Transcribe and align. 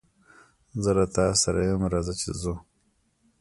زه 0.83 0.91
له 0.97 1.05
تاسره 1.15 1.61
ېم 1.69 1.81
رازه 1.91 2.13
چې 2.21 2.29
ځو 2.41 2.53